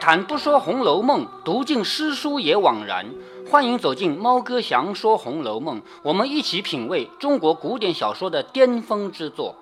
[0.00, 3.06] 谈不说《红楼梦》，读尽诗书也枉然。
[3.50, 9.56] 欢迎走进猫哥祥说《红楼梦》，我们一起品味中国古典小说的巅峰之作。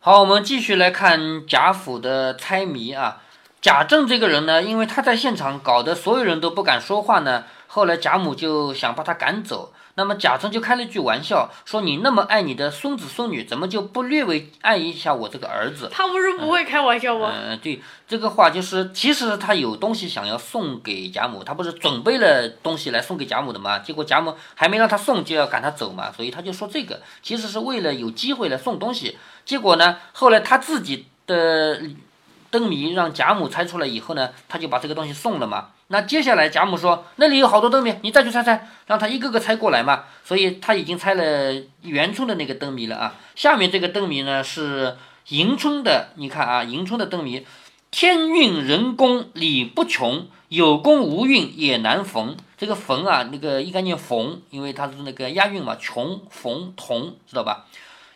[0.00, 3.18] 好，我们继续来看贾府的猜谜啊。
[3.60, 9.72] 贾政这个人呢，因为他在现场搞得所有人都不敢说话呢，后来贾母就想把他赶走。
[9.98, 17.32] 那么贾政就开了一句玩笑，说：“你那么爱你的孙子孙女，怎么就不略微爱一下我这个儿子？”他不是不会开玩笑吗？
[17.34, 23.80] 嗯，对，这个话就是，其实他有东西想要送给贾母，他不是准备了东西来送给贾母的吗？
[23.80, 29.18] 结果贾母还没让他送，就要赶他走嘛，所以他就说这个其实是为了有机会来送东西。
[29.44, 31.82] 结果呢，后来他自己的
[32.50, 35.70] 灯谜让贾母猜出来以后呢，他就把这个东西送了嘛。
[35.88, 40.04] 那接下来贾母说那里有好多灯谜，你再去猜猜，让他一个个猜过来嘛。
[40.22, 43.14] 所以他已经猜了元春的那个灯谜了啊。
[43.34, 44.96] 下面这个灯谜呢是
[45.28, 47.46] 迎春的，你看啊，迎春的灯谜，
[47.90, 52.36] 天运人工理不穷，有功无运也难逢。
[52.58, 57.64] 这个逢啊，那个应该念逢，因为它是那个押韵嘛，穷逢同，知道吧？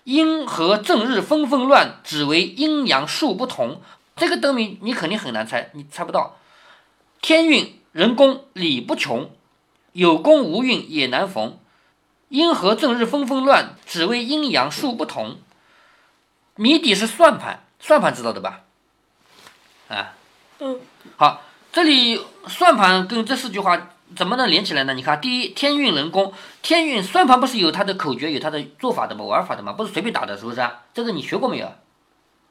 [0.04, 3.80] 阴和正日纷纷乱，只为阴阳数不同。
[4.16, 6.36] 这个灯谜你肯定很难猜，你猜不到。
[7.22, 9.30] 天运人工理不穷，
[9.92, 11.56] 有功无运也难逢。
[12.28, 15.36] 阴和正日纷纷乱，只为阴阳数不同。
[16.56, 18.64] 谜底是算盘，算盘知道的吧？
[19.88, 20.14] 啊，
[20.58, 20.80] 嗯，
[21.16, 21.42] 好，
[21.72, 24.94] 这里算盘跟这四句话怎么能连起来呢？
[24.94, 29.24] 你看，第一，天运人工，天运算盘不是有它的口诀，有它的做法的吗？
[29.24, 29.72] 玩法的吗？
[29.74, 30.82] 不是随便打的，是不是啊？
[30.92, 31.72] 这个你学过没有？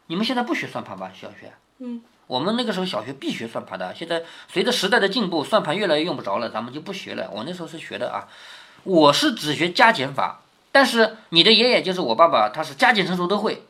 [0.08, 1.12] 你们现在不学算盘吧？
[1.14, 1.52] 小学？
[1.80, 2.02] 嗯，
[2.32, 3.94] 我们那个时候小学必学算盘的。
[3.94, 7.30] 现在随着时代的进步，算盘越来越用不着了，咱们就不学了。
[7.30, 8.24] 我那时候是学的啊，
[8.86, 10.40] 我是只学加减法，
[10.72, 13.66] 但是你的爷爷就是我爸爸，他是加减乘除都会。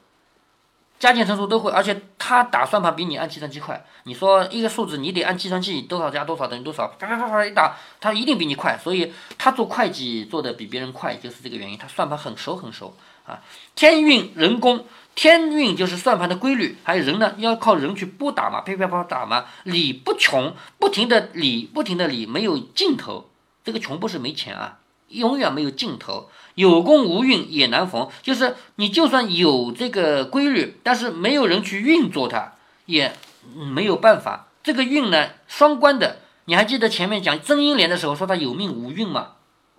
[1.00, 3.84] 加减乘除都会，而且他打算盘比你按计算机快。
[4.04, 8.78] 你说一个数字，你得按计算器多少加多少等于多少，啪啪啪啪一打，他一定比你快。
[8.78, 11.76] 所以他做会计做的比别人快，就是这个原因。
[11.76, 12.96] 他算盘很熟很熟
[13.26, 13.42] 啊。
[13.74, 19.46] 天运人工，天运就是算盘的规律，还有人呢要靠人去拨打嘛，啪啪啪打嘛。
[19.64, 23.30] 理不穷，不停的理，不停的理，没有尽头。
[23.64, 24.80] 这个穷不是没钱啊，
[25.10, 26.30] 永远没有尽头。
[26.56, 32.54] 有功无运也难逢，就是你就算有这个规律，但是没有人去运作它，
[32.86, 33.14] 也
[33.56, 34.48] 没有办法。
[34.64, 36.20] 这个运呢，双关的。
[36.46, 39.34] 你还记得前面讲曾英莲的时候说他有命无运吗？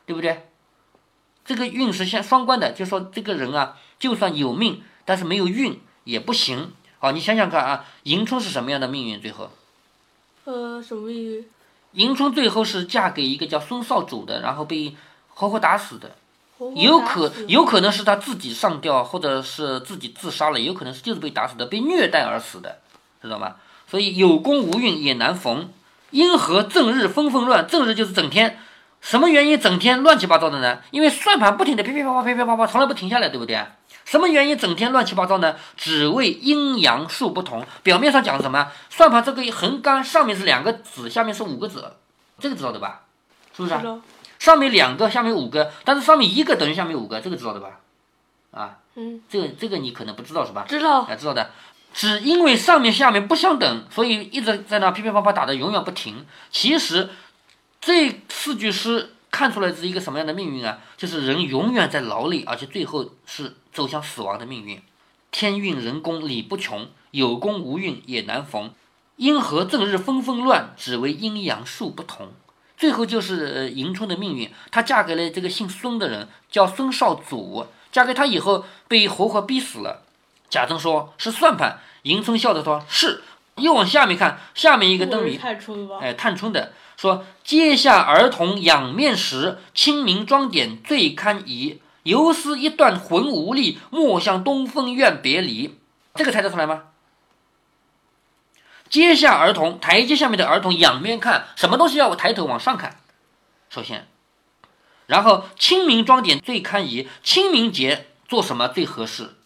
[0.06, 0.48] 对不对？
[1.44, 6.72] 这个运是相双关的，就说这个人啊，就算有命，但是没有运也不行。
[6.98, 9.20] 好，你想想看啊，迎春是什么样的命运？
[9.20, 9.50] 最后，
[10.44, 11.44] 呃，什么命运？
[11.92, 14.94] 迎春最后是嫁给一个叫孙少主的，然后被
[15.28, 16.16] 活活打死的。
[16.76, 22.78] 有可有可能是他自己上吊，或者是自己自杀了，有可能是就是被打死的，被虐待而死的，
[23.20, 23.56] 知道吗？
[23.88, 25.68] 所以有功无运也难逢，
[26.10, 28.60] 因何正日纷纷乱，正日就是整天，
[29.02, 30.78] 什么原因整天乱七八糟的呢？
[30.92, 33.62] 因为算盘不停的噼噼啪啪噼噼啪啪，从来不停下来，对不对？
[34.04, 35.56] 什么原因整天乱七八糟呢？
[35.76, 37.64] 只为阴阳数不同。
[37.82, 38.68] 表面上讲什么？
[38.88, 41.92] 算盘这个横杆上面是两个子，下面是五个子，
[42.38, 43.02] 这个知道的吧？
[43.54, 43.74] 是不是？
[44.38, 47.80] 上面两个，下面五个，但是上面一个等于下面五个，这个知道的吧？
[48.52, 50.64] 啊，嗯，这个这个你可能不知道是吧？
[50.68, 51.02] 知道。
[51.02, 51.50] 啊，知道的。
[51.94, 56.24] 只因为上面下面不相等，所以一直在那噼噼啪啪打的永远不停。
[56.50, 57.10] 其实
[57.82, 60.78] 这四句诗看出来是一个什么样的命运啊？
[60.96, 64.80] 就是人永远在劳累，而且最后是走向死亡的命运。
[65.32, 68.72] 天运人工理不穷，有功无运也难逢。
[69.16, 72.32] 因何正日纷纷乱，只为阴阳数不同。
[72.76, 77.66] 最后就是迎春的命运，她嫁给了这个姓孙的人，叫孙少祖。
[77.90, 80.02] 嫁给他以后，被活活逼死了。
[80.48, 83.22] 贾政说是算盘，迎春笑着说是。
[83.56, 85.38] 又往下面看，下面一个灯谜？
[86.00, 91.80] 哎，探春的说：“阶下儿童仰面时，清明妆点最堪宜。
[92.04, 95.78] 游丝一段魂无力，莫向东风怨别离。”
[96.14, 96.84] 这个猜得出来吗？
[98.88, 102.98] 阶下儿童，台阶下面的儿童仰面看，什么东西要我抬头往上看？
[103.70, 104.06] 首先，
[105.06, 109.36] 然后清明妆点最堪宜，清明节做什么最合适？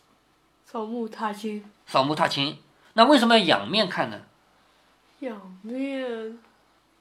[0.65, 2.59] 扫墓踏青，扫墓踏青。
[2.97, 4.23] 那为什么要仰面看呢？
[5.21, 6.39] 仰面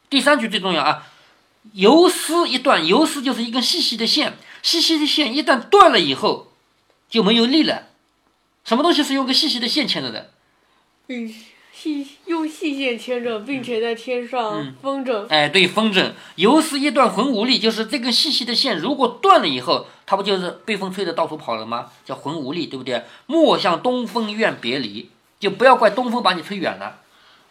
[0.09, 1.07] 第三句最重要啊，
[1.71, 6.51] 游丝一断，游丝就是一根细细的线，细细的线一旦断了以后
[7.09, 7.87] 就没有力了。
[8.65, 10.31] 什么东西是用个细细的线牵着的？
[11.07, 11.33] 并
[11.71, 15.27] 细用细线牵着，并且在天上风筝。
[15.27, 16.11] 哎，对，风筝。
[16.35, 21.91] 游丝一断魂无力，就是这根细细的线如果断了以后，它不就是被风吹得到处跑了吗？
[22.03, 23.03] 叫魂无力，对不对？
[23.27, 25.09] 莫向东风怨别离，
[25.39, 26.99] 就不要怪东风把你吹远了。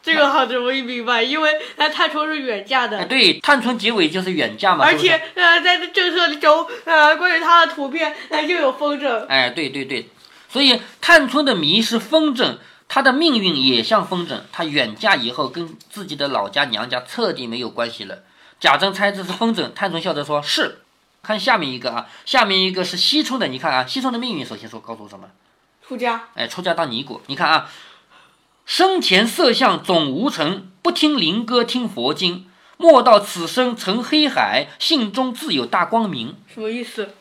[0.02, 9.26] 这个好容易明白，因为它探春是远嫁哎，的，对，探春结尾就是远嫁嘛，而且呃，在这政策中，呃，关于她的图片，呃，又有风筝。
[9.28, 10.10] 哎，对对对，
[10.50, 18.18] 所以探春的谜是风筝，她的命运也像风筝，她远嫁以后跟自己的老家娘家彻底没有关系了。
[18.60, 20.80] 贾政猜这是风筝，探春笑着说是。
[21.22, 25.26] 看下面一个啊，下面一个是惜春的，你看啊，惜春的命运首先说告诉我什么？
[25.86, 27.20] 出家，哎，出家当尼姑。
[27.26, 27.70] 你看啊，
[28.64, 32.46] 生前色相总无成，不听灵歌听佛经，
[32.78, 36.36] 莫道此生成黑海，性中自有大光明。
[36.52, 37.14] 什么意思？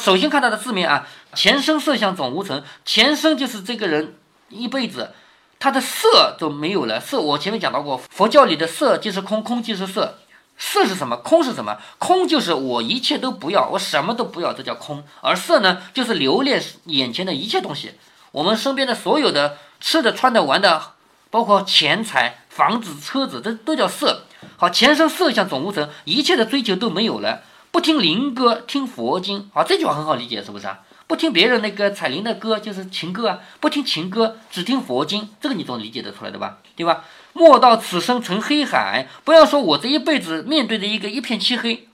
[0.00, 4.16] 首先看它的字面啊，前生色相总无成，前生就是这个人
[4.48, 5.12] 一辈子
[5.58, 6.98] 他的色都没有了。
[6.98, 10.18] 色我前面讲到过，佛教里的色即是空，空即是色。
[10.62, 11.16] 色是什么？
[11.16, 11.78] 空是什么？
[11.96, 15.02] 空就是我一切都不要，我什么都不要，这叫空。
[15.22, 17.94] 而色呢，就是留恋眼前的一切东西。
[18.32, 20.92] 我们身边的所有的吃的、穿的、玩的，
[21.30, 24.24] 包括钱财、房子、车子，这都叫色。
[24.58, 27.40] 好，前生色相总无成，一切的追求都没有了。
[27.70, 29.50] 不听灵歌，听佛经。
[29.54, 30.80] 好，这句话很好理解，是不是啊？
[31.06, 33.38] 不听别人那个彩铃的歌，就是情歌啊。
[33.60, 36.58] 不听情歌，只听佛经，这个你总理解得出来的吧？
[36.76, 37.04] 对吧？
[37.40, 41.88] 莫道此生成黑海，不要说我这一辈子面对着一个一片漆黑，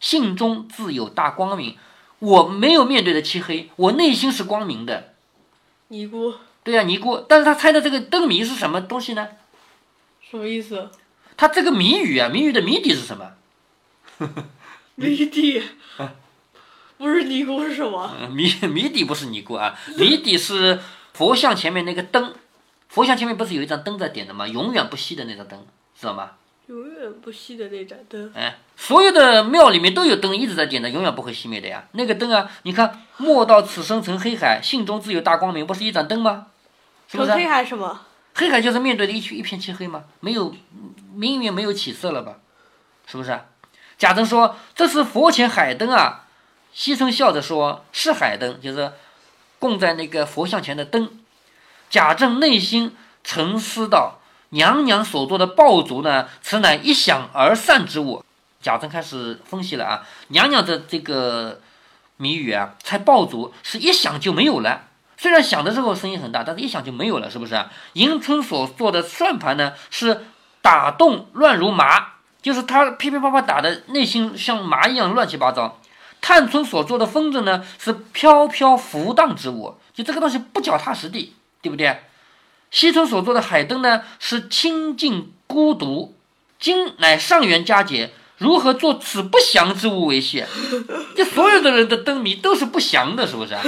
[0.00, 1.76] 信中自有大光明。
[2.18, 5.14] 我没有面对的漆黑，我内心是光明的。
[5.86, 6.34] 尼姑
[6.64, 7.24] 对呀、尼姑。
[7.28, 9.28] 但是他猜的这个灯谜是什么东西呢？
[10.28, 10.90] 什么意思？
[11.36, 13.34] 他这个谜语啊，谜语的谜底是什么？
[14.96, 15.62] 谜底，
[16.96, 18.16] 不是尼姑是什么？
[18.20, 20.80] 嗯谜谜底不是尼姑啊，谜底是
[21.14, 22.34] 佛像前面那个灯。
[22.88, 24.46] 佛像前面不是有一盏灯在点的吗？
[24.46, 25.66] 永远不熄的那盏灯，
[25.98, 26.30] 知道吗？
[26.66, 28.30] 永远不熄的那盏灯。
[28.34, 31.86] 哎，所有的庙里面都有灯一直在点的，永远不会熄灭的呀。
[31.92, 36.48] 那个灯啊，你看“莫道此生成黑海，心中自有大光明”，不是一盏灯吗？
[37.08, 38.02] 是不是黑海是什么？
[38.34, 40.04] 黑海就是面对的一区一片漆黑吗？
[40.20, 40.54] 没有，
[41.14, 42.36] 明明没有起色了吧？
[43.06, 43.46] 是不是啊？
[43.96, 46.26] 贾政说这是佛前海灯啊，
[46.72, 48.92] 西春笑着说是海灯，就是
[49.58, 51.17] 供在那个佛像前的灯。
[51.90, 52.94] 贾政内心
[53.24, 54.18] 沉思道：
[54.50, 58.24] 娘娘所做的爆竹呢，此乃一响而散之物。
[58.60, 61.60] 贾政开始分析了啊，娘娘的这个
[62.16, 64.82] 谜语啊，猜爆竹是一响就没有了。
[65.16, 67.64] 虽然响的时候声音很大，但是一响就没有了，是不是？
[67.94, 70.26] 迎春所做的算盘呢，是
[70.60, 75.80] 打动乱如麻，就是他噼噼啪啪打的，内心像麻一样乱七八糟。
[76.20, 81.34] 探春所做的风筝呢，是飘飘浮荡之物，就这个东西不脚踏实地，
[81.68, 82.00] 对不对？
[82.70, 86.14] 西村所做的海灯呢，是清净孤独。
[86.58, 90.46] 今乃上元佳节，如何做此不祥之物为谢？
[91.16, 93.62] 这所有的人的灯谜都是不祥的，是不是啊？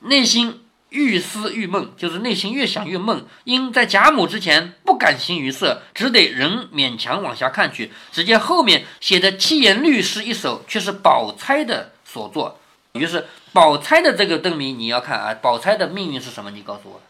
[0.00, 3.26] 内心愈思愈梦，就是内心越想越梦。
[3.44, 7.92] 因在贾母之前不敢形于色，只得仍勉强往下看去。
[8.10, 12.58] 只见后面写的七言律诗一首，却是宝钗的所作。
[12.98, 16.50] 于是宝钗的这个灯谜你要看啊，宝钗的命运是什么？
[16.50, 17.00] 你告诉我。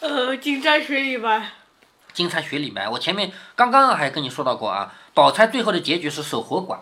[0.00, 1.50] 呃，金钗水里埋。
[2.12, 2.88] 金钗雪里埋。
[2.88, 6.78] 我前面刚刚还跟你说到过啊，宝钗最后的结局是守活寡，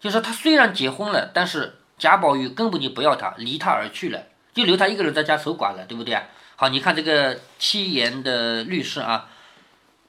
[0.00, 6.24] 就是她虽然结婚了，但是贾宝玉根本就不要她，离她而去了，就留她一个人在家守寡了，对不对啊？
[6.56, 9.28] 好，你看这个七言的律诗啊，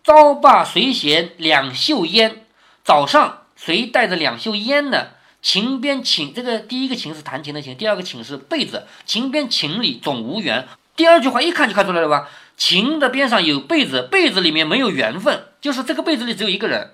[0.04, 2.46] 朝罢谁衔两袖烟？
[2.84, 5.10] 早上谁带着两袖烟呢？
[5.42, 10.68] 琴边琴，这个第一个琴是弹琴的琴，第二个琴是被子，琴边琴里总无缘。
[10.96, 12.30] 第二句话一看就看出来了吧？
[12.58, 16.92] 琴的边上有被子，被子里面没有缘分，就是这个被子里只有一个人，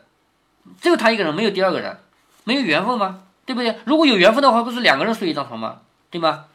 [0.81, 1.97] 只有他一个人，没有第二个人，
[2.45, 3.23] 没有缘分吗？
[3.45, 3.75] 对不对？
[3.85, 5.79] 如果有缘分的话，不是两个人睡一张床吗？
[6.09, 6.45] 对吗？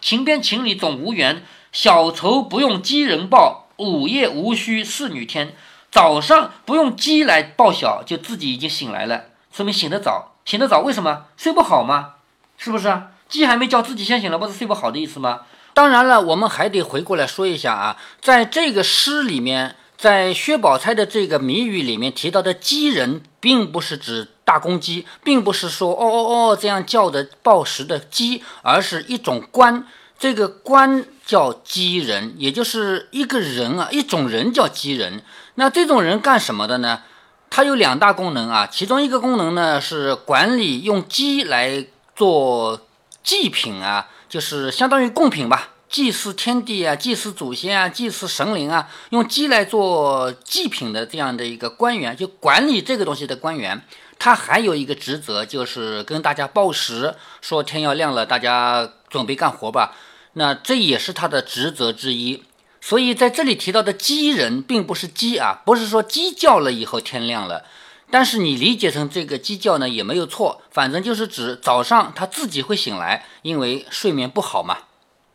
[0.00, 1.42] 情边情里总无缘，
[1.72, 5.54] 小愁不用鸡人报，午夜无需侍女添。
[5.90, 10.36] 早上不用鸡来报晓，就自己已经醒来了，说明醒得早。
[10.50, 11.26] 醒得早为什么？
[11.36, 12.14] 睡不好吗？
[12.58, 13.12] 是不是啊？
[13.28, 15.42] 鸡还没叫，自己先醒了，不是睡不好的意思吗？
[15.74, 29.86] 当然了，我们还得回过来说一下啊，在这个诗里面，在薛宝钗的这个谜语里面提到的鸡人，并不是指大公鸡，并不是说哦哦哦这样叫的报时的鸡，而是一种官。
[30.18, 35.22] 这个官叫鸡人，也就是一个人啊，一种人叫鸡人。
[35.54, 37.02] 那这种人干什么的呢？
[37.50, 42.86] 它有两大功能啊，其中一个功能呢是管理用鸡来做
[43.24, 53.82] 祭品啊，就是相当于贡品吧，祭祀天地啊，祭祀祖先啊，祭祀神灵啊，用鸡来做祭品的这样的一个官员，就管理这个东西的官员。
[54.22, 59.96] 他还有一个职责，就是跟大家报时，说天要亮了，大家准备干活吧。
[60.34, 62.44] 那这也是他的职责之一。
[62.80, 67.64] 所以在这里提到的鸡人，并不是鸡啊，不是说鸡叫了以后天亮了。
[68.10, 74.78] 但是你理解成这个鸡叫呢，也没有错，反正就是指早上它自己会醒来，因为睡眠不好嘛。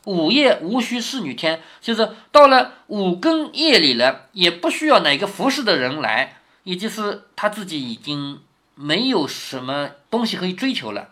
[0.06, 8.42] 午夜无需侍女天，就是到了五更夜里了，也不需要哪个服侍的人来，也就是他自己已经
[8.76, 11.10] 没有什么东西可以追求了。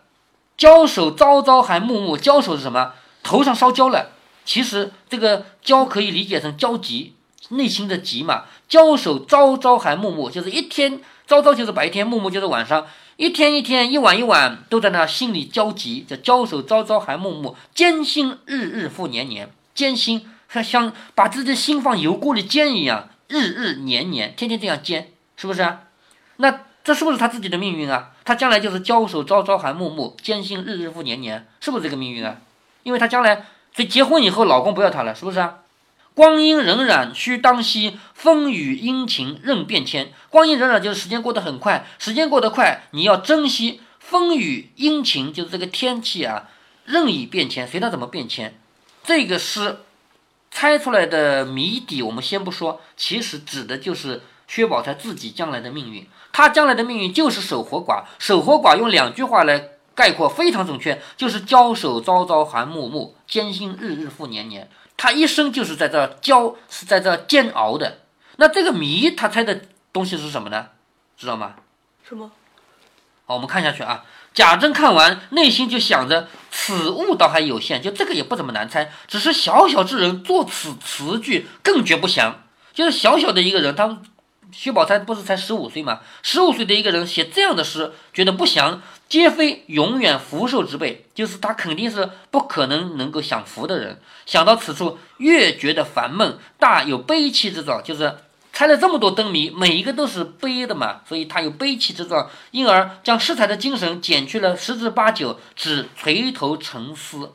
[0.56, 2.92] 焦首朝朝还暮暮，焦首是什么？
[3.22, 4.10] 头上烧焦了。
[4.44, 7.14] 其实这个焦可以理解成焦急，
[7.48, 8.44] 内心的急嘛。
[8.68, 12.86] 焦首朝朝还暮暮，就是一天朝朝就是白天，暮暮就是晚上，
[13.16, 25.82] 一天一天，一晚一晚都在那心里焦急，叫焦首朝朝还暮暮，艰辛日日复年年，艰辛像像把自己的心放油锅里煎一样，日日年年，天天这样煎，是不是啊？
[26.36, 28.12] 那这是不是他自己的命运啊？
[28.24, 32.38] 他将来就是焦首朝朝还暮暮，艰辛日日复年年，是不是这个命运啊？
[32.82, 33.46] 因为他将来。
[33.74, 35.58] 所以结婚以后，老公不要她了，是不是啊？
[36.14, 40.12] 光阴荏苒，须当惜；风雨阴晴，任变迁。
[40.30, 43.80] 光阴荏苒就是时间过得很快，时间过得快，你要珍惜。
[43.98, 46.48] 风雨阴晴就是这个天气啊，
[46.84, 48.56] 任意变迁，随它怎么变迁。
[49.02, 49.78] 这个诗
[50.52, 56.06] 猜出来的谜底，我们先不说，其实指的就是薛宝钗自己将来的命运。
[56.32, 59.70] 她将来的命运就是守活寡，守活寡用两句话来。
[59.94, 64.68] 概括非常准确，就是交手朝朝寒暮暮，艰辛日日复年年。
[64.96, 67.98] 他一生就是在这交，是在这煎熬的。
[68.36, 70.68] 那这个谜，他猜的东西是什么呢？
[71.16, 71.54] 知道吗？
[72.08, 72.30] 什么？
[73.26, 74.04] 好，我们看下去啊。
[74.32, 82.42] 贾政看完，内心就想着，此物倒还有限，就这个也不怎么难猜，只是小小之人作此词句，更觉不祥。
[82.72, 84.02] 就是小小的一个人，他。
[84.56, 86.00] 薛宝钗不是才十五岁吗？
[86.22, 94.00] 十五岁的一个人写这样的诗，觉得不祥，皆非永远福寿之辈，就是他肯定是不可能能够享福的人。
[94.24, 97.82] 想到此处，越觉得烦闷，大有悲戚之状。
[97.82, 98.16] 就是
[98.52, 107.32] 猜了这么多灯谜，每一个都是悲的嘛，所以他有悲戚之状，因而将诗才的精神减去了十之八九，只垂头沉思。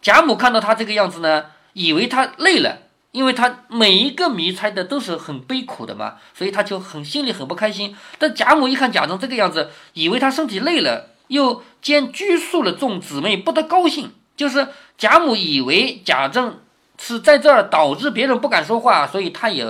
[0.00, 2.78] 贾母看到他这个样子呢，以为他累了。
[3.12, 7.94] 因为他每一个谜猜的都是很悲苦的嘛，所以他就很心里很不开心。
[8.18, 14.12] 但贾母一看贾政这个样子，以为他身体累了，又兼拘束了众姊妹，不得高兴。
[14.34, 16.58] 就是贾母以为贾政
[16.98, 19.64] 是在这儿导致别人不敢说话，所以他也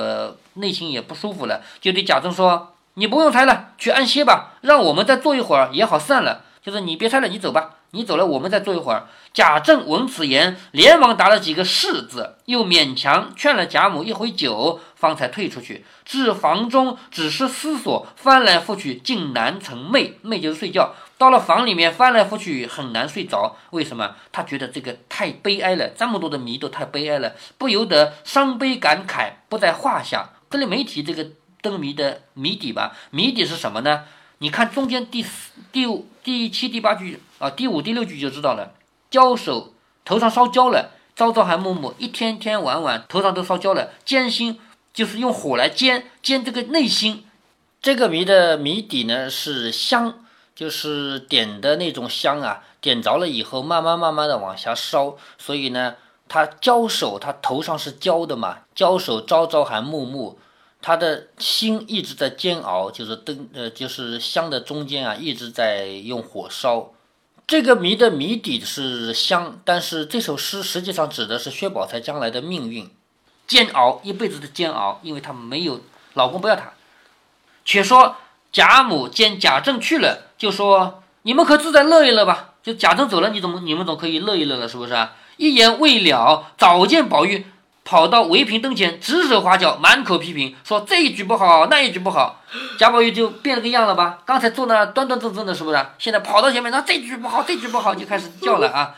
[0.55, 6.45] 内心也不舒服了，就对贾政说：“你不用猜了，去安歇吧，让我们再坐一会儿也好散了。
[6.63, 9.07] 就是你别猜了，你走吧。”你走了，我们再坐一会儿。
[9.35, 15.85] 贾政闻此言，连忙答了几个“是”字，又勉强劝了贾母一回酒，方才退出去。
[16.03, 20.13] 至房中，只是思索，翻来覆去，竟难成寐。
[20.25, 20.95] 寐就是睡觉。
[21.19, 23.57] 到了房里面，翻来覆去，很难睡着。
[23.73, 24.17] 为什么？
[24.33, 30.31] 他觉得这个太悲哀了，这么多的谜都太悲哀了，不由得伤悲感慨，不在话下。
[30.51, 31.27] 这里没提这个
[31.61, 32.97] 灯谜的谜底吧？
[33.11, 34.05] 谜底是什么呢？
[34.39, 38.73] 你看中间第四、第五、第七、第八句啊，第五、第六句就知道了。
[39.11, 39.73] 焦手
[40.05, 43.91] 头上烧焦了，朝朝还暮暮，一天天晚晚头上都烧焦了。
[44.05, 44.61] 煎心
[44.95, 47.27] 就是用火来煎煎这个内心。
[47.81, 55.97] 这个谜的谜底呢是香，就是点的那种香啊，点着了以后慢慢慢慢的往下烧，所以呢，
[56.29, 60.39] 他焦手，他头上是焦的嘛，焦手朝朝还暮暮。
[60.81, 66.93] 他的心一直在煎熬，就是灯，呃，就是香的中间啊，一直在用火烧。
[67.53, 72.89] 这个谜的谜底是香，但是这首诗实际上指的是薛宝钗将来的命运，
[73.47, 75.83] 煎熬一辈子的煎熬，因为她没有
[76.15, 76.73] 老公不要她。
[77.63, 78.17] 且说
[78.51, 85.09] 贾母见贾政去了，就说：“你们可自在乐一乐吧。”就贾政走了，你怎么你们总可以乐一乐了，是不是？
[85.37, 87.45] 一言未了，早见宝玉。
[87.85, 92.41] 跑到围屏灯前，指手画脚，满口批评，说这一局不好，那一局不好。
[92.79, 94.21] 贾宝玉就变了个样了吧？
[94.25, 95.87] 刚才坐那端端正正的，是不是？
[95.99, 98.95] 现在跑到前面，那这局不好，这局不好，就开始叫了啊，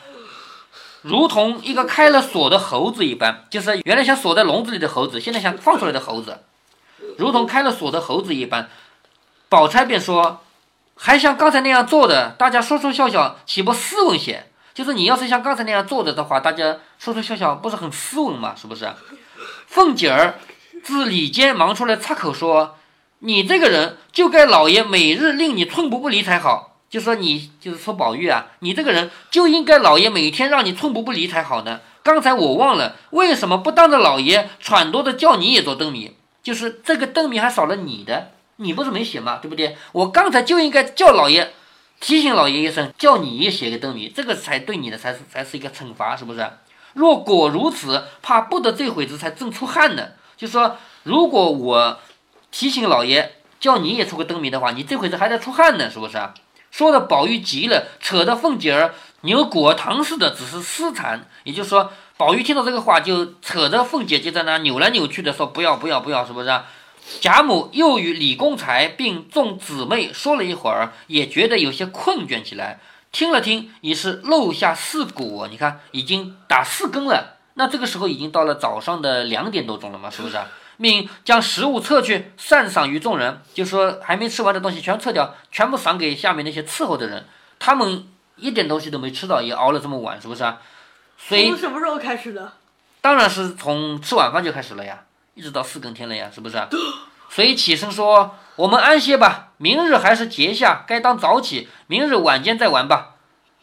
[1.03, 6.41] 如同一个开了锁的猴子一般，就是原来想锁在笼子里的猴子，现在想放出来的猴子，
[7.17, 8.69] 如同开了锁的猴子一般。
[9.49, 10.41] 宝钗便说，
[10.97, 14.47] 还像刚才那样做的，大家说说笑笑，岂不斯文些？
[14.75, 18.55] 就是你要是像刚才那样坐着的话，大家说说笑笑，不是很斯文吗？
[18.61, 18.91] 是不是？
[19.69, 20.35] 凤姐儿
[20.83, 22.77] 自里间忙出来插口说
[23.21, 31.81] ：“你这个人就该老爷每日令你寸步不离才好。”就说你就是说宝玉啊，你这个人就应该老爷每天让你寸步不离才好呢。
[32.03, 36.17] 刚才我忘了，为什么不当着老爷喘多的叫你也做灯谜？
[36.43, 39.39] 就是这个灯谜还少了你的，你不是没写吗？
[39.41, 39.77] 对不对？
[39.93, 41.53] 我刚才就应该叫老爷。
[42.05, 46.47] 提醒老爷一声，叫你也写个灯谜，这个才对你的才是才是一个惩罚，是不是？
[46.93, 50.09] 若果如此，怕不得这会子才正出汗呢。
[50.37, 51.99] 就说如果我
[52.51, 56.19] 提醒老爷叫你也出个灯谜的话，你这会子还在出汗呢，是不是？
[56.71, 61.27] 说的宝玉急了，扯得凤姐儿扭果糖似的，只是思惨。
[61.45, 66.61] 也就是说，宝玉听到这个话，就扯着凤姐就在那扭来扭去的说不要不要不要，是不是？
[67.21, 72.81] 贾母又与李公才并众姊妹说了一会儿，也觉得有些困倦起来。
[73.13, 77.37] 听了听，已是漏下四鼓，你看已经打四更了。
[77.55, 80.37] 那这个时候已经到了早上的两点多钟了嘛，是不是？
[80.77, 87.27] 命将食物撤去，散赏于众人，就说还没吃完的东西全撤掉，全部赏给下面那些伺候的人。
[87.61, 90.61] 他们一点东西都没吃到，也熬了这么晚，是不是啊？
[91.17, 92.55] 所以从什么时候开始的？
[93.01, 95.05] 当然是从吃晚饭就开始了呀，
[95.35, 96.69] 一直到四更天了呀，是不是啊？
[97.29, 103.17] 所以起身说：“我们安歇吧，明日还是节下，该当早起，明日晚间再玩吧。”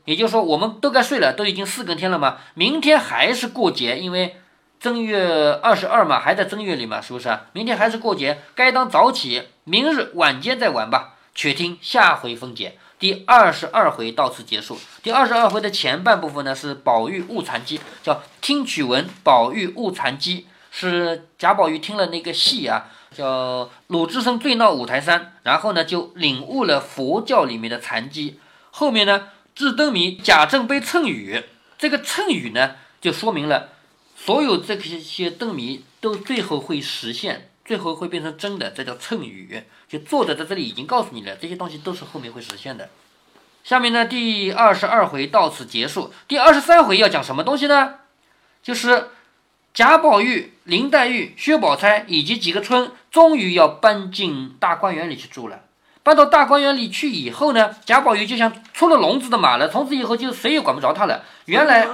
[0.05, 4.35] 也就是说，我们都该睡了，都已经四更天了嘛，明天还是过节，因为
[4.79, 7.43] 正月二十二嘛，还在正月里嘛，是不是啊？
[7.53, 11.15] 明天还是过节，该当早起，明日晚间再玩吧。
[11.33, 12.77] 且听下回分解。
[12.99, 14.77] 第二十二回到此结束。
[15.01, 28.39] 第二十二回的前半部分呢，是宝玉误残机，叫听曲闻宝玉误残机，是贾宝玉听了那个戏啊，叫鲁智深醉闹五台山，然后呢就领悟了佛教里面的禅机。
[28.71, 31.43] 后面呢，智灯谜贾政杯谶语，
[31.77, 33.69] 这个谶语呢，就说明了
[34.15, 39.63] 所有这些灯谜都最后会实现，最后会变成真的，这叫谶语。
[39.89, 42.89] 就作者在这里已经告诉你了，这些东西都是后面会实现的。
[43.65, 46.13] 下面呢，第二十二回到此结束。
[46.29, 47.95] 第二十三回要讲什么东西呢？
[48.63, 49.09] 就是
[49.73, 55.61] 贾宝玉、林黛玉、薛宝钗以及几个村，终于要搬进大观园里去住了。
[56.03, 61.23] 搬到大观园里去以后呢，贾宝玉就像出了笼子的马了，从此以后就谁也管不着他了。
[61.45, 61.87] 原来。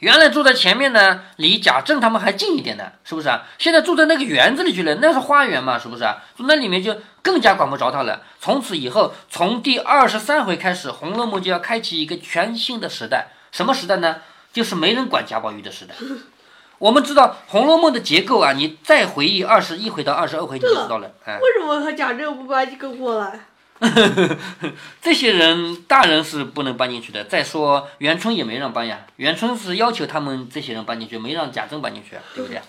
[0.00, 3.44] 原来住在前面呢，离贾政他们还近一点呢，是不是啊？
[3.58, 6.22] 现在住在那个园子里去了，那是花园嘛，是不是啊？
[6.38, 8.20] 那里面就更加管不着他了。
[8.38, 13.28] 从此以后，从第二十三回开始，《红楼梦》就要开启一个全新的时代。
[13.50, 14.16] 什么时代呢？
[14.52, 15.94] 就是没人管贾宝玉的时代。
[16.78, 21.10] 我们知道《红楼梦》的结构啊，你再回忆二十一回到二十二回，你就知道了。
[21.24, 23.40] 哎，为什么他贾政不搬这个过来？
[25.02, 27.24] 这些人大人是不能搬进去的。
[27.24, 32.60] 再说元春也没让搬呀，元春是要求他们这些人搬进去，没让贾政搬进去，对不对？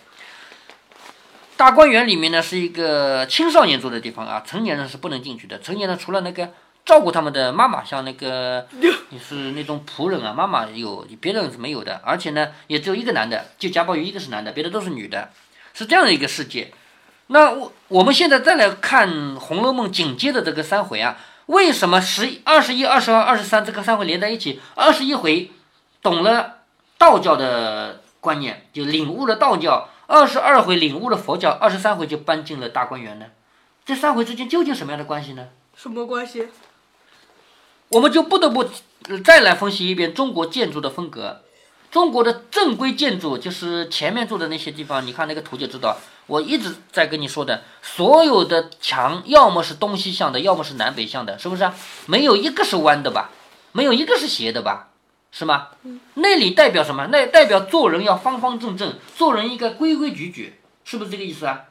[1.57, 5.59] 大观园里面呢是一个青少年住的地方啊，成年人是不能进去的。
[5.59, 6.49] 成年人除了那个
[6.85, 8.67] 照顾他们的妈妈，像那个
[9.09, 11.99] 你是那种仆人啊，妈妈有，别人是没有的。
[12.05, 15.31] 而且呢，也只有一个男的，就贾宝玉一个是男的，别的都是女的，
[15.73, 16.71] 是这样的一个世界。
[17.27, 21.17] 那我我们现在再来看《红楼梦》紧接着这个三回啊，
[21.47, 24.61] 为什么十二十一、二十二、二十三这个三回连在一起？
[24.75, 25.49] 二十一回
[26.03, 26.59] 懂了
[26.99, 33.25] 道教的观念，就领悟了道教；二十二回领悟了佛教；二十三回就搬进了大观园呢？
[33.83, 35.47] 这三回之间究竟什么样的关系呢？
[35.75, 36.47] 什么关系？
[37.89, 38.65] 我们就不得不
[39.23, 41.41] 再来分析一遍中国建筑的风格。
[41.91, 45.97] 中国的正规建筑就是前面住的那些地方，你看那个图就知道。
[46.27, 51.71] 我一直在跟你说的，所有的墙要么是东西向的，要么是南北向的，是不是？
[52.07, 53.29] 没有一个是弯的吧？
[53.71, 54.89] 没有一个是斜的吧？
[55.31, 55.67] 是吗？
[56.15, 57.07] 那里代表什么？
[57.11, 61.65] 那代表做人要方方正正，做人应该规规矩矩，是不是这个意思啊？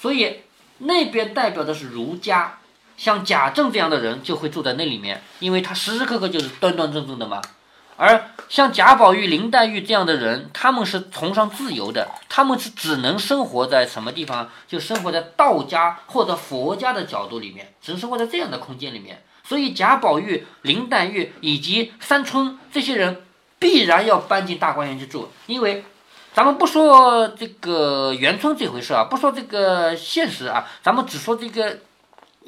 [0.00, 0.40] 所以
[0.78, 2.58] 那边代表的是儒家，
[2.98, 7.40] 像贾政这样的人就会住在那里面，因为他时时刻刻就是端端正正的嘛。
[7.96, 14.50] 而像贾宝玉、林黛玉这样的人，他们是崇尚自由的，他们是只能生活在什么地方？
[14.68, 19.22] 就生活在道家或者佛家的角度里面，只能生活在这样的空间里面。
[19.42, 23.22] 所以贾宝玉、林黛玉以及三春这些人
[23.58, 25.84] 必然要搬进大观园去住，因为
[26.32, 31.80] 咱们不说这个元春这回事啊，不说这个现实啊，咱们只说这个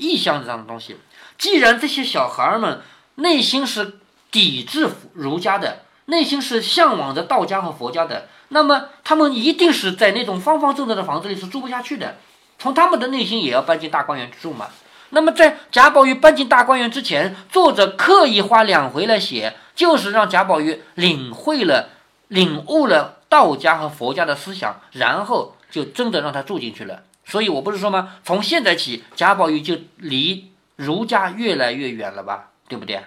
[0.01, 0.97] 意象这样的东西。
[1.39, 2.83] 既然这些小孩儿们
[3.15, 3.99] 内心是。
[4.33, 12.15] 抵制儒家的内心是向往着道家和佛家的，那么他们一定是在那种方方正正的房子里是住不下去的。
[12.57, 14.69] 从他们的内心也要搬进大观园去住嘛。
[15.09, 21.89] 那么在贾宝玉搬进大观园之前，作者刻意花两回来写，就是让贾宝玉领会了、
[22.29, 27.03] 领悟了道家和佛家的思想，然后就真的让他住进去了。
[27.31, 28.17] 所以我不是说吗？
[28.25, 32.51] 从现在起，贾宝玉就离儒家越来越远了吧？
[32.69, 33.03] 对不对？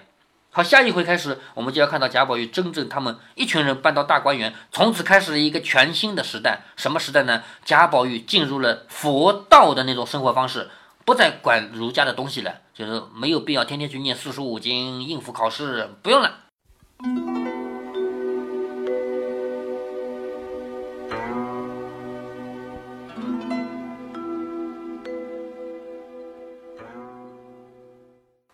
[0.50, 6.60] 好，下一回开始，我们就要看到贾宝玉真正他们一群人搬到大观园，从此开始了一个全新的时代。
[6.76, 7.42] 什么时代呢？
[7.64, 10.70] 贾宝玉进入了佛道的那种生活方式，
[11.04, 16.38] 不再管儒家的东西了，就是没有必要天天去念四书五经、应付考试，不用了。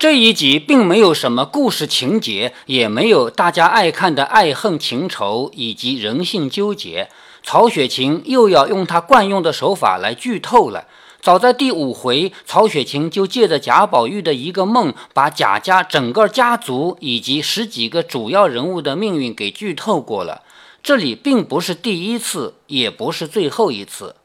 [0.01, 7.11] 这一集并没有什么故事情节，也没有大家爱看的爱恨情仇以及人性纠结。
[7.43, 10.87] 曹雪芹又要用他惯用的手法来剧透了。
[11.21, 20.41] 早在第五回，曹雪芹就借着贾宝玉的一个梦，把贾家整个家族以及十几个主要人物的命运给剧透过了。
[20.83, 24.17] 这里并不是第一次，也不是最后一次。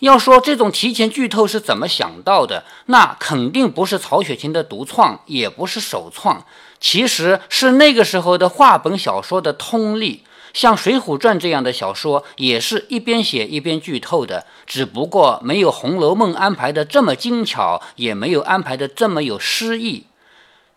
[0.00, 6.44] 要说这种提前剧透是怎么想到的，那肯定不是曹雪芹的独创，也不是首创，
[6.78, 10.22] 其实是那个时候的话本小说的通例。
[10.52, 20.06] 像《水浒传》这样的小说，也是一边写一边剧透的，只不过没有《红楼梦》安排的这么精巧，也没有安排的这么有诗意。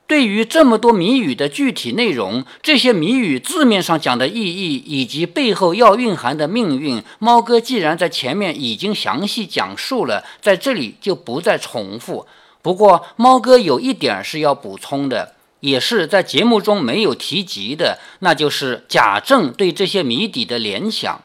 [0.10, 12.26] 对于这么多谜语的具体内容，这些谜语字面上讲的意义，以及背后要蕴含的命运，猫哥既然在前面已经详细讲述了，在这里就不再重复。
[12.64, 15.36] 不过，猫哥有一点是要补充的。
[15.60, 21.22] 也是在节目中没有提及的，那就是贾政对这些谜底的联想。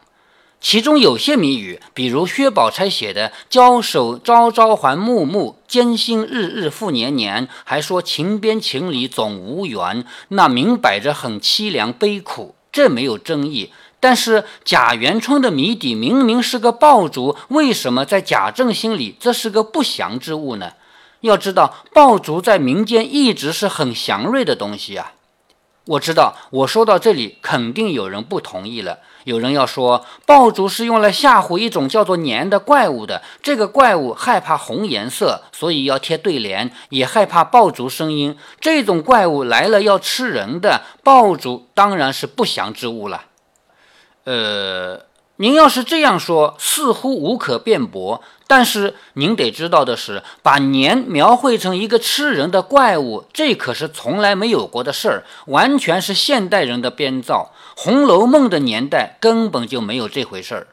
[0.64, 13.72] 其中有些谜语，比如薛宝钗写的“交手朝朝还暮暮，艰辛日日复年年”，还说“情边情里总无缘”，那明摆着很凄凉悲苦，这没有争议。
[14.00, 20.72] 但是贾元春的谜底明明是个爆竹，为什么在贾政心里这是个不祥之物呢？
[21.20, 25.12] 要知道，爆竹在民间一直是很祥瑞的东西啊。
[25.87, 29.01] 我知道，我说到这里，肯定有人不同意了。
[29.25, 33.23] 有人要说，爆竹是用来吓唬一种叫做年的怪物的。
[33.42, 38.37] 这个怪物害怕红颜色，所以要贴对联，也害怕爆竹声音。
[38.61, 43.25] 这种怪物来了要吃人的，爆竹当然是不祥之物了。
[44.25, 45.03] 呃，
[45.37, 48.23] 您要是这样说，似乎无可辩驳。
[48.46, 57.52] 但是您得知道的是，把年描绘成一个吃人的怪物，这可是从来没有过的事儿，完全是现代人的编造。
[57.80, 60.66] 《红楼梦》的年代根本就没有这回事儿。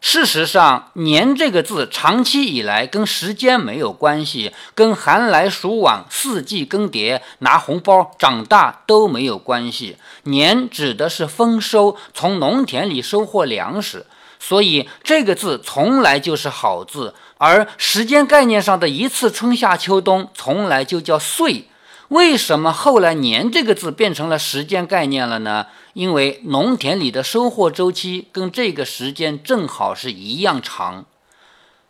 [0.00, 9.96] 事实上，“年”这个字长期以来跟时间没有关系，跟寒来暑往、四季更迭、拿红包、长大都没有关系。
[10.24, 14.06] 年指的是丰收，从农田里收获粮食。
[14.44, 21.66] 所以这个字从来就是好字，而时间概念上的一次春夏秋冬从来就叫岁。
[22.08, 25.66] 为什么后来年这个字变成了时间概念了呢？
[25.92, 31.04] 因为农田里的收获周期跟这个时间正好是一样长。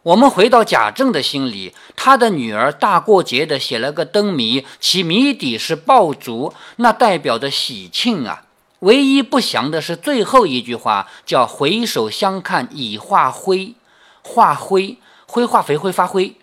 [0.03, 8.43] 我们回到贾政的心里，他的女儿大过节的写了个灯谜，其谜底是爆竹，那代表的喜庆啊。
[8.83, 13.75] 唯一不祥的是最后一句话，叫“回首相看已化灰”，
[14.23, 16.35] 化灰，灰化肥会发灰，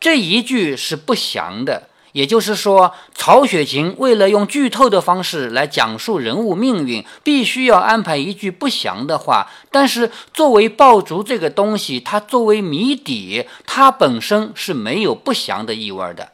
[0.00, 1.88] 这一句是不祥的。
[2.12, 9.50] 也就是说，曹雪芹为了用剧透的方式来讲述人物命运，必须要安排一句不祥的话。
[9.70, 16.30] 但是，作为爆竹这个东西，它作为谜底，它本身是没有不祥的意味的。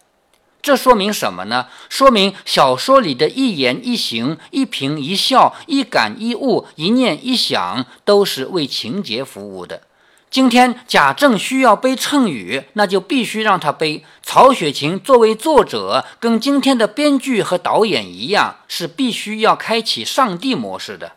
[0.62, 1.66] 这说明什么呢？
[1.88, 9.83] 说明小说里的一言一行、一颦一笑、一感一悟、一念一想，都是为情节服务的。
[10.31, 14.05] 今天贾政需要背谶语，那就必须让他背。
[14.23, 21.12] 曹雪芹作为作者，跟今天的编剧和导演一样，是必须要开启上帝模式的。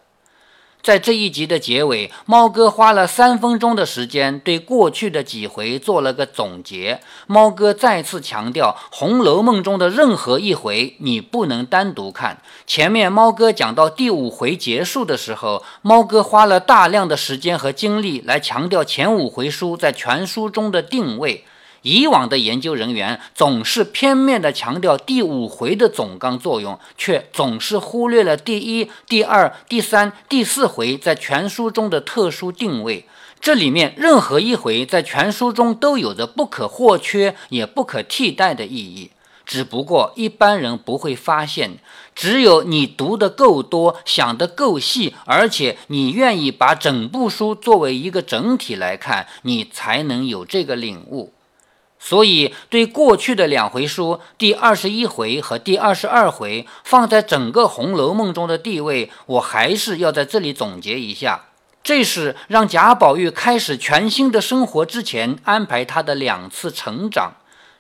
[0.84, 7.00] 在这一集的结尾，猫哥花了三分钟的时间对过去的几回做了个总结。
[7.26, 12.42] 猫哥再次强调，《红楼梦》中的任何一回你不能单独看。
[12.68, 21.46] 前面猫哥讲到第五回结束的时候，猫哥花了大量的时间和精力来强调前五回书在全书中的定位。
[21.84, 33.06] 以往的研究人员总是片面地强调第五回的总纲作用，却总是忽略了第一、第二、第三、第四回在全书中的特殊定位。
[33.42, 39.12] 这里面任何一回在全书中都有着不可或缺也不可替代的意义，
[39.46, 41.72] 只不过一般人不会发现。
[42.16, 51.34] 只有你读得够多，想得够细，而且你愿意把整部书作为一个整体来看，你才能有这个领悟。
[52.06, 61.46] 所以，对过去的两回书第二十一回和第二十二回放在整个《红楼梦》中的地位，我还是要在这里总结一下。
[61.82, 67.36] 这是让贾宝玉开始全新的生活之前安排他的两次成长。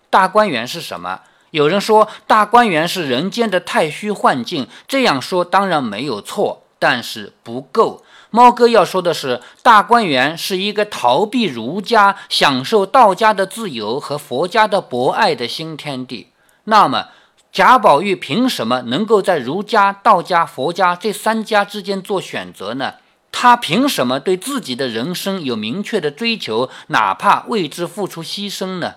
[0.09, 1.19] 大观园是什么？
[1.51, 8.02] 有人说大观园是人间的太虚幻境，这样说当然没有错，但是不够。
[8.35, 16.29] 猫哥要说的是，大观园是一个逃避儒家、享受道家的自由和佛家的博爱的新天地。
[16.63, 17.09] 那么，
[17.51, 22.95] 贾宝玉凭什么能够在儒家、道家、佛家这三家之间做选择呢？
[23.31, 28.95] 他凭什么对自己的人生有明确的追求，哪怕为之付出牺牲呢？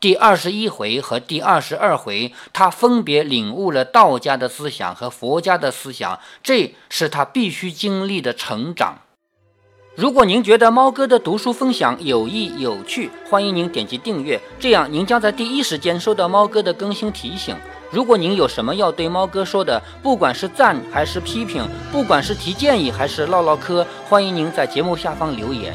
[0.00, 9.00] 第二十一回和第二十二回，他分别领悟了道家的思想和佛家的思想，这是他必须经历的成长。
[9.94, 17.54] 如果您觉得猫哥的读书分享有益有趣，欢迎您点击订阅，这样您将在第一时间收到猫哥的更新提醒。
[17.90, 25.74] 如果您有什么要对猫哥说的，不管是赞还是批评，不管是提建议还是唠唠嗑，欢迎您在节目下方留言。